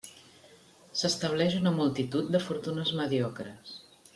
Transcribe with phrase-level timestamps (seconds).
[1.01, 3.79] S'estableix una multitud de fortunes mediocres.